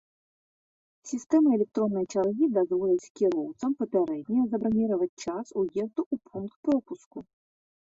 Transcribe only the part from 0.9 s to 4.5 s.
Сістэма электроннай чаргі дазволіць кіроўцам папярэдне